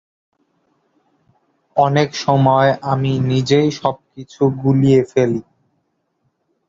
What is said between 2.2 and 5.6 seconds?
সময় আমি নিজেই সবকিছু গুলিয়ে ফেলি।